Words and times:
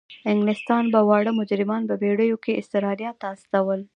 انګلستان 0.31 0.83
به 0.93 0.99
واړه 1.07 1.31
مجرمان 1.39 1.81
په 1.89 1.95
بیړیو 2.01 2.37
کې 2.43 2.57
استرالیا 2.61 3.11
ته 3.19 3.25
استول. 3.35 3.79